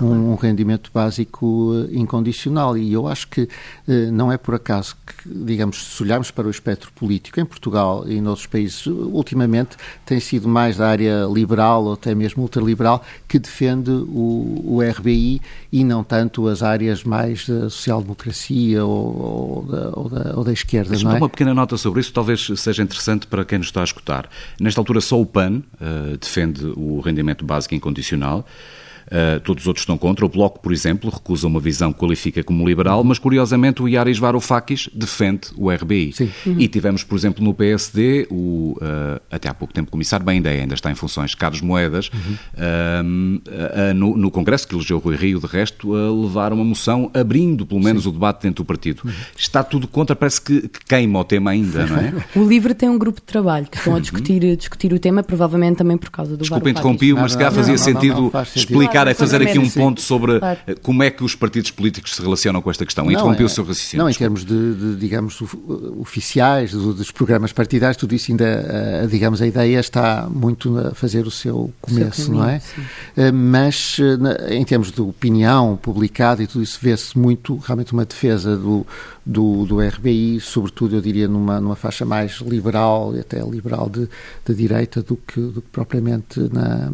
[0.00, 2.76] um, um rendimento básico uh, incondicional.
[2.76, 6.50] E eu acho que uh, não é por acaso que, digamos, se olharmos para o
[6.50, 11.94] espectro político, em Portugal e noutros países, ultimamente tem sido mais da área liberal ou
[11.94, 15.40] até mesmo ultraliberal que defende o, o RBI
[15.72, 20.52] e não tanto as áreas mais da social-democracia ou, ou, da, ou, da, ou da
[20.52, 20.96] esquerda.
[20.98, 21.16] Não é?
[21.16, 24.28] Uma pequena nota sobre isso, talvez seja interessante para quem nos está a escutar.
[24.60, 28.46] Nesta altura, só o PAN uh, defende o rendimento básico incondicional.
[29.10, 30.24] Uh, todos os outros estão contra.
[30.24, 34.18] O Bloco, por exemplo, recusa uma visão que qualifica como liberal, mas curiosamente o Yaris
[34.18, 36.14] Varoufakis defende o RBI.
[36.20, 36.56] Uhum.
[36.56, 40.50] E tivemos, por exemplo, no PSD, o, uh, até há pouco tempo comissário, bem ainda,
[40.50, 43.40] ainda está em funções, Carlos Moedas, uhum.
[43.42, 47.66] uh, no, no, Congresso, que elegeu Rui Rio, de resto, a levar uma moção abrindo,
[47.66, 48.10] pelo menos, Sim.
[48.10, 49.02] o debate dentro do partido.
[49.04, 49.10] Uhum.
[49.36, 52.14] Está tudo contra, parece que, que, queima o tema ainda, não é?
[52.38, 54.02] o LIVRE tem um grupo de trabalho que estão a uhum.
[54.02, 57.74] discutir, discutir o tema, provavelmente também por causa do Desculpa, interrompi-o, mas se calhar fazia
[57.74, 60.58] não, não, sentido, não, sentido explicar explicar, é fazer aqui um ponto sobre claro.
[60.82, 63.10] como é que os partidos políticos se relacionam com esta questão.
[63.10, 64.04] Interrompeu é, o seu raciocínio.
[64.04, 65.40] Não, em termos de, de, digamos,
[65.98, 71.30] oficiais, dos programas partidários, tudo isso ainda, digamos, a ideia está muito a fazer o
[71.30, 72.60] seu começo, seu não é?
[72.60, 72.82] Sim.
[73.16, 78.04] Eh, mas eh, em termos de opinião publicada e tudo isso, vê-se muito, realmente, uma
[78.04, 78.86] defesa do,
[79.24, 84.08] do, do RBI, sobretudo, eu diria, numa, numa faixa mais liberal, e até liberal de,
[84.46, 86.90] de direita, do que, do que propriamente na,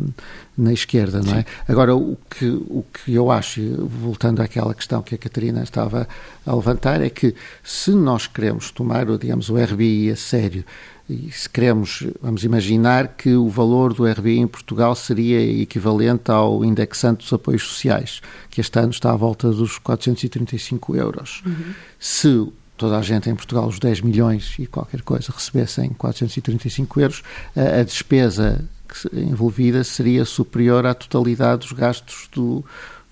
[0.56, 1.38] na esquerda, não é?
[1.40, 1.44] Sim.
[1.68, 6.08] Agora, o que, o que eu acho, voltando àquela questão que a Catarina estava
[6.44, 10.64] a levantar, é que se nós queremos tomar, digamos, o RBI a sério,
[11.08, 16.64] e se queremos, vamos imaginar que o valor do RBI em Portugal seria equivalente ao
[16.64, 21.42] indexante dos apoios sociais, que este ano está à volta dos 435 euros.
[21.46, 21.74] Uhum.
[22.00, 27.22] Se toda a gente em Portugal, os 10 milhões e qualquer coisa, recebessem 435 euros,
[27.54, 28.64] a, a despesa
[29.12, 32.64] envolvida seria superior à totalidade dos gastos do,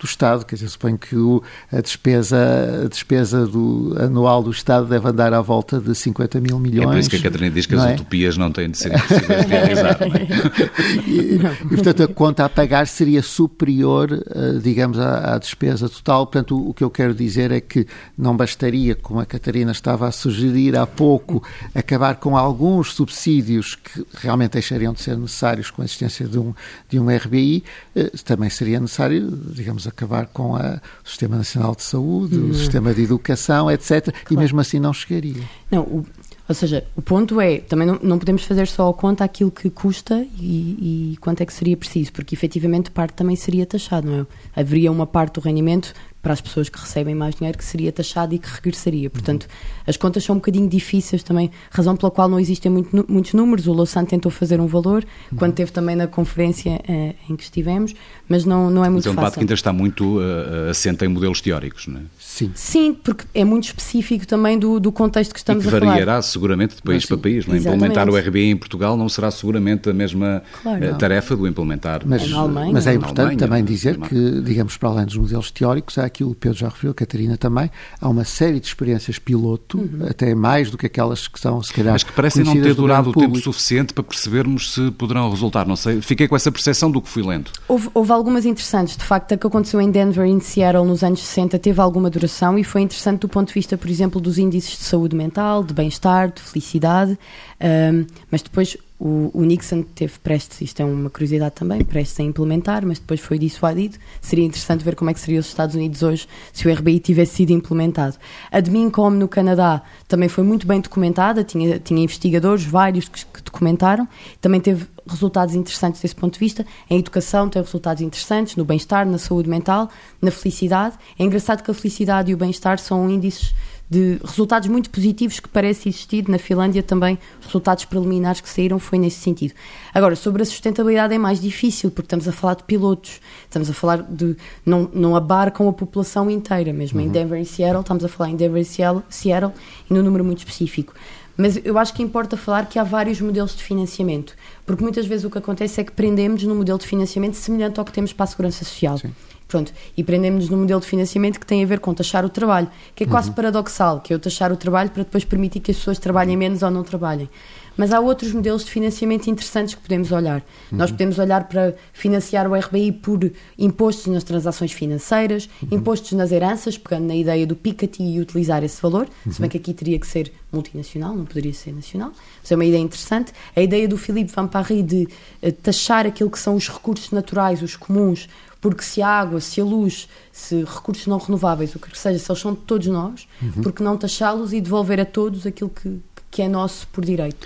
[0.05, 0.45] do Estado.
[0.45, 5.33] Quer dizer, suponho que o, a despesa, a despesa do, anual do Estado deve andar
[5.33, 6.87] à volta de 50 mil milhões.
[6.87, 7.93] É por isso que a Catarina diz que as é?
[7.95, 9.97] utopias não têm de ser impossíveis de realizar.
[10.01, 11.09] É?
[11.09, 16.27] e, e, portanto, a conta a pagar seria superior, uh, digamos, à, à, despesa total.
[16.27, 17.87] Portanto, o, o, que eu quero dizer é que
[18.17, 24.05] não bastaria, como a Catarina estava a sugerir há pouco, acabar com alguns subsídios que
[24.15, 26.53] realmente deixariam de ser necessários com a existência de um,
[26.87, 27.63] de um RBI,
[27.95, 33.03] uh, também seria necessário, digamos, acabar com o Sistema Nacional de Saúde, o Sistema de
[33.03, 34.03] Educação, etc.
[34.03, 34.19] Claro.
[34.29, 35.43] E mesmo assim não chegaria.
[35.71, 36.05] Não, o,
[36.47, 39.69] ou seja, o ponto é, também não, não podemos fazer só a conta aquilo que
[39.69, 44.19] custa e, e, quanto é que seria preciso, porque efetivamente parte também seria taxado, não
[44.21, 44.61] é?
[44.61, 45.93] Haveria uma parte do rendimento
[46.25, 49.11] para as pessoas que recebem mais dinheiro que seria taxado e que regressaria.
[49.11, 49.83] Portanto, uhum.
[49.85, 53.67] as contas são um bocadinho difíceis também, razão pela qual não existem muito, muitos números.
[53.67, 55.37] O Louçã tentou fazer um valor, uhum.
[55.37, 57.93] quando teve também na conferência uh, em que estivemos,
[58.27, 59.21] mas não, não é muito é um fácil.
[59.21, 62.03] debate que ainda está muito uh, assente em modelos teóricos, não é?
[62.17, 62.51] Sim.
[62.55, 65.91] Sim, porque é muito específico também do, do contexto que estamos e que a falar.
[65.91, 67.45] variará seguramente de país mas, para país.
[67.45, 67.59] Não é?
[67.59, 72.01] Implementar o RBI em Portugal não será seguramente a mesma claro, tarefa do implementar.
[72.03, 72.27] Mas,
[72.73, 76.29] mas é importante Alemanha, também dizer que, digamos, para além dos modelos teóricos, há aquilo
[76.29, 80.07] que o Pedro já referiu, Catarina também, há uma série de experiências piloto, uhum.
[80.09, 83.09] até mais do que aquelas que são, se calhar, Mas que parecem não ter durado
[83.09, 86.01] o tempo suficiente para percebermos se poderão resultar, não sei.
[86.01, 87.51] Fiquei com essa percepção do que fui lendo.
[87.67, 88.95] Houve, houve algumas interessantes.
[88.95, 92.09] De facto, a que aconteceu em Denver e em Seattle nos anos 60 teve alguma
[92.09, 95.63] duração e foi interessante do ponto de vista, por exemplo, dos índices de saúde mental,
[95.63, 97.17] de bem-estar, de felicidade,
[97.61, 102.23] um, mas depois o, o, Nixon teve prestes, isto é uma curiosidade também, prestes a
[102.23, 103.97] implementar, mas depois foi dissuadido.
[104.21, 107.35] Seria interessante ver como é que seriam os Estados Unidos hoje se o RBI tivesse
[107.35, 108.15] sido implementado.
[108.49, 113.25] A de Mincom no Canadá também foi muito bem documentada, tinha, tinha investigadores, vários que,
[113.25, 114.07] que documentaram,
[114.39, 116.65] também teve resultados interessantes desse ponto de vista.
[116.89, 119.89] Em educação teve resultados interessantes, no bem-estar, na saúde mental,
[120.21, 120.95] na felicidade.
[121.19, 123.53] É engraçado que a felicidade e o bem-estar são índices
[123.89, 128.79] de resultados muito positivos que parece existir na Finlândia também, os resultados preliminares que saíram
[128.79, 129.53] foi nesse sentido.
[129.93, 133.73] Agora, sobre a sustentabilidade é mais difícil, porque estamos a falar de pilotos, estamos a
[133.73, 137.05] falar de, não, não abarcam a população inteira, mesmo uhum.
[137.05, 139.51] em Denver e Seattle, estamos a falar em Denver e Seattle, Seattle
[139.89, 140.93] e num número muito específico.
[141.37, 145.25] Mas eu acho que importa falar que há vários modelos de financiamento, porque muitas vezes
[145.25, 148.23] o que acontece é que prendemos num modelo de financiamento semelhante ao que temos para
[148.23, 148.97] a Segurança Social.
[148.97, 149.11] Sim.
[149.47, 152.67] Pronto, e prendemos-nos num modelo de financiamento que tem a ver com taxar o trabalho,
[152.95, 153.35] que é quase uhum.
[153.35, 156.63] paradoxal, que é eu taxar o trabalho para depois permitir que as pessoas trabalhem menos
[156.63, 157.29] ou não trabalhem.
[157.77, 160.41] Mas há outros modelos de financiamento interessantes que podemos olhar.
[160.71, 160.77] Uhum.
[160.77, 165.77] Nós podemos olhar para financiar o RBI por impostos nas transações financeiras, uhum.
[165.77, 169.49] impostos nas heranças, pegando na ideia do PICATI e utilizar esse valor, se bem uhum.
[169.49, 172.11] que aqui teria que ser multinacional, não poderia ser nacional.
[172.41, 173.33] Mas é uma ideia interessante.
[173.55, 175.07] A ideia do Philippe Van Paris de
[175.43, 178.29] uh, taxar aquilo que são os recursos naturais, os comuns,
[178.65, 182.31] porque se a água, se a luz, se recursos não renováveis, o que seja, se
[182.31, 183.61] eles são de todos nós, uhum.
[183.61, 185.99] porque não taxá-los e devolver a todos aquilo que,
[186.31, 187.45] que é nosso por direito.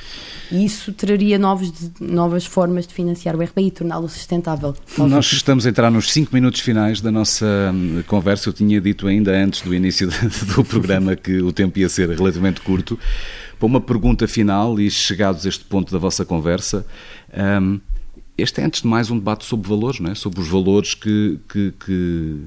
[0.49, 4.73] E isso traria novos, novas formas de financiar o RBI e torná-lo sustentável.
[4.97, 8.47] Nós estamos a entrar nos cinco minutos finais da nossa hum, conversa.
[8.47, 10.07] Eu tinha dito ainda antes do início
[10.55, 12.97] do programa que o tempo ia ser relativamente curto.
[13.59, 16.85] Para uma pergunta final, e chegados a este ponto da vossa conversa,
[17.61, 17.81] um,
[18.41, 20.15] este é, antes de mais, um debate sobre valores, não é?
[20.15, 22.37] sobre os valores que, que, que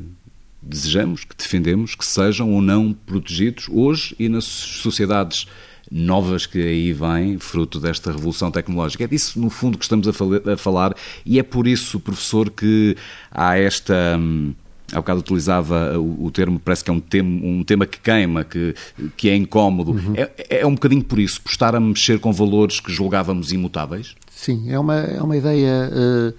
[0.62, 5.46] desejamos, que defendemos, que sejam ou não protegidos hoje e nas sociedades
[5.90, 9.04] novas que aí vêm, fruto desta revolução tecnológica.
[9.04, 10.94] É disso, no fundo, que estamos a, falar,
[11.26, 12.96] e é por isso, professor, que
[13.30, 14.16] há esta.
[14.18, 14.54] Hum,
[14.90, 18.74] há bocado utilizava o, termo, parece que é um tema, um tema que queima, que,
[19.16, 19.92] que é incómodo.
[19.92, 20.14] Uhum.
[20.14, 24.14] É, é um bocadinho por isso, por estar a mexer com valores que julgávamos imutáveis?
[24.42, 26.34] Sim, é uma, é uma ideia uh,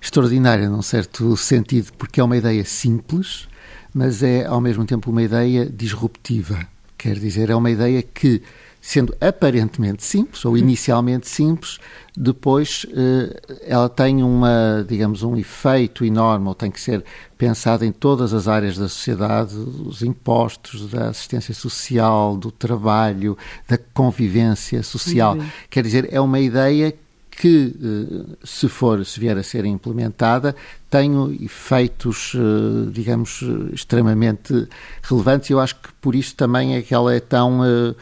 [0.00, 3.46] extraordinária num certo sentido, porque é uma ideia simples,
[3.92, 6.66] mas é ao mesmo tempo uma ideia disruptiva.
[6.96, 8.40] Quer dizer, é uma ideia que,
[8.80, 11.78] sendo aparentemente simples, ou inicialmente simples,
[12.16, 17.04] depois eh, ela tem uma, digamos, um efeito enorme, ou tem que ser
[17.36, 23.36] pensada em todas as áreas da sociedade, os impostos, da assistência social, do trabalho,
[23.68, 25.36] da convivência social.
[25.36, 25.46] Uhum.
[25.68, 26.94] Quer dizer, é uma ideia
[27.42, 30.54] que, eh, se for, se vier a ser implementada,
[30.88, 31.10] tem
[31.42, 34.68] efeitos, eh, digamos, extremamente
[35.02, 35.50] relevantes.
[35.50, 37.94] Eu acho que por isso também é que ela é tão eh,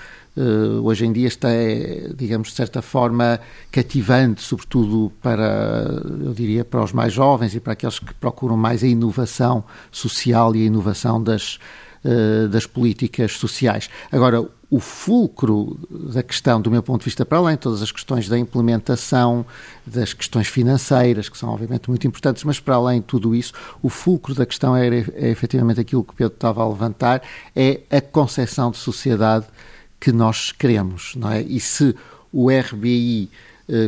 [0.82, 1.48] hoje em dia está,
[2.14, 3.40] digamos, de certa forma
[3.72, 5.88] cativante, sobretudo para,
[6.22, 10.54] eu diria, para os mais jovens e para aqueles que procuram mais a inovação social
[10.54, 11.58] e a inovação das,
[12.50, 13.90] das políticas sociais.
[14.12, 17.90] Agora, o fulcro da questão, do meu ponto de vista, para além de todas as
[17.90, 19.44] questões da implementação,
[19.84, 23.52] das questões financeiras, que são obviamente muito importantes, mas para além de tudo isso,
[23.82, 27.20] o fulcro da questão é, é efetivamente aquilo que Pedro estava a levantar,
[27.54, 29.46] é a concepção de sociedade
[29.98, 31.42] que nós queremos, não é?
[31.42, 31.94] E se
[32.32, 33.28] o RBI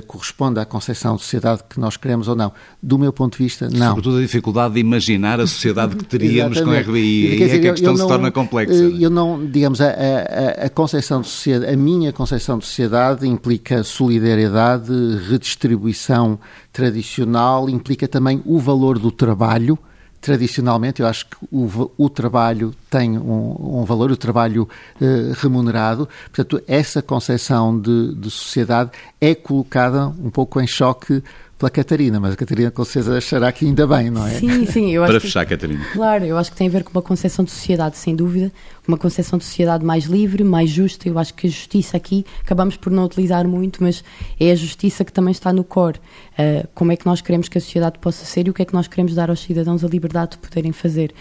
[0.07, 2.53] corresponde à concepção de sociedade que nós queremos ou não.
[2.83, 3.89] Do meu ponto de vista, não.
[3.89, 7.37] Sobretudo a dificuldade de imaginar a sociedade que teríamos com a RBI.
[7.39, 8.74] Quer dizer, é que a questão não, se torna complexa.
[8.74, 13.26] Eh, eu não, digamos, a, a, a, concepção de sociedade, a minha concepção de sociedade
[13.26, 14.93] implica solidariedade,
[15.28, 16.39] redistribuição
[16.72, 19.78] tradicional, implica também o valor do trabalho,
[20.23, 24.68] tradicionalmente, eu acho que o, o trabalho tem um, um, valor, o trabalho
[25.01, 26.09] eh, remunerado.
[26.33, 31.20] Portanto, essa concepção de, de, sociedade é colocada um pouco em choque
[31.63, 34.33] pela Catarina, mas a Catarina com certeza achará que ainda bem, não é?
[34.33, 34.91] Sim, sim.
[34.91, 35.85] Eu Para acho fechar, que, Catarina.
[35.93, 38.51] Claro, eu acho que tem a ver com uma concepção de sociedade, sem dúvida,
[38.87, 41.09] uma concepção de sociedade mais livre, mais justa.
[41.09, 44.03] Eu acho que a justiça aqui, acabamos por não utilizar muito, mas
[44.41, 45.99] é a justiça que também está no core.
[46.33, 48.65] Uh, como é que nós queremos que a sociedade possa ser e o que é
[48.65, 51.15] que nós queremos dar aos cidadãos a liberdade de poderem fazer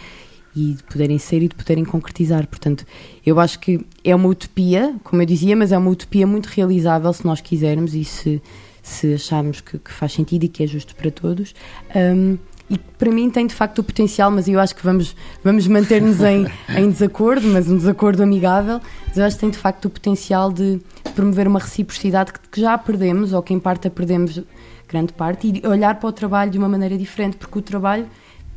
[0.56, 2.48] e de poderem ser e de poderem concretizar.
[2.48, 2.84] Portanto,
[3.24, 7.14] eu acho que é uma utopia, como eu dizia, mas é uma utopia muito realizável
[7.14, 8.42] se nós quisermos e se
[8.82, 11.54] se acharmos que, que, faz sentido e que é justo para todos.
[11.96, 12.38] Um,
[12.70, 15.14] e para mim tem de facto o potencial, mas eu acho que vamos,
[15.44, 18.80] vamos manter-nos em, em desacordo, mas um desacordo amigável.
[19.08, 20.80] Mas eu acho que tem de facto o potencial de
[21.14, 24.42] promover uma reciprocidade que, que já perdemos, ou que em parte a perdemos
[24.88, 28.08] grande parte, e olhar para o trabalho de uma maneira diferente, porque o trabalho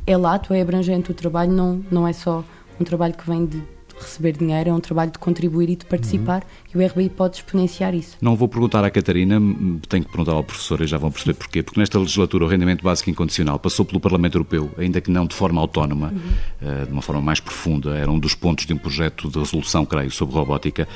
[0.07, 1.11] é lato, é abrangente.
[1.11, 2.43] O trabalho não, não é só
[2.79, 3.61] um trabalho que vem de
[3.99, 6.81] receber dinheiro, é um trabalho de contribuir e de participar uhum.
[6.81, 8.17] e o RBI pode exponenciar isso.
[8.21, 9.39] Não vou perguntar à Catarina,
[9.87, 11.63] tenho que perguntar ao professor e já vão perceber porquê.
[11.63, 15.35] Porque nesta legislatura o rendimento básico incondicional passou pelo Parlamento Europeu, ainda que não de
[15.35, 16.85] forma autónoma, uhum.
[16.85, 17.95] de uma forma mais profunda.
[17.95, 20.87] Era um dos pontos de um projeto de resolução, creio, sobre robótica.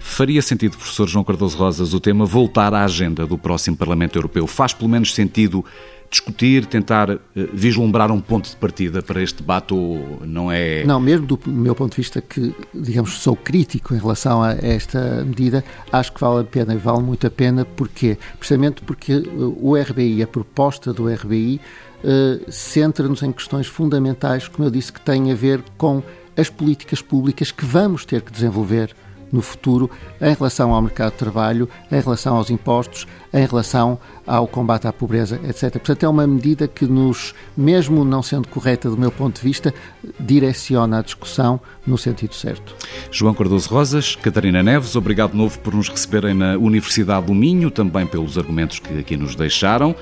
[0.00, 4.46] Faria sentido, professor João Cardoso Rosas, o tema voltar à agenda do próximo Parlamento Europeu?
[4.46, 5.64] Faz pelo menos sentido
[6.10, 7.18] discutir, tentar eh,
[7.52, 10.82] vislumbrar um ponto de partida para este debate ou não é...
[10.84, 15.24] Não, mesmo do meu ponto de vista que, digamos, sou crítico em relação a esta
[15.24, 19.22] medida, acho que vale a pena e vale muito a pena, porque Precisamente porque eh,
[19.36, 21.60] o RBI, a proposta do RBI,
[22.02, 26.02] uh, centra-nos em questões fundamentais, como eu disse, que têm a ver com
[26.36, 28.94] as políticas públicas que vamos ter que desenvolver
[29.32, 34.46] no futuro em relação ao mercado de trabalho, em relação aos impostos, em relação ao
[34.46, 35.72] combate à pobreza, etc.
[35.72, 39.72] Portanto, é uma medida que nos, mesmo não sendo correta do meu ponto de vista,
[40.18, 42.74] direciona a discussão no sentido certo.
[43.10, 47.70] João Cardoso Rosas, Catarina Neves, obrigado de novo por nos receberem na Universidade do Minho,
[47.70, 49.94] também pelos argumentos que aqui nos deixaram.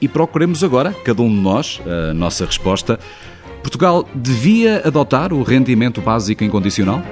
[0.00, 2.98] E procuremos agora, cada um de nós, a nossa resposta.
[3.62, 7.02] Portugal devia adotar o rendimento básico incondicional?